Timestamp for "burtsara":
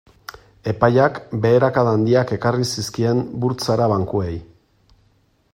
3.45-3.93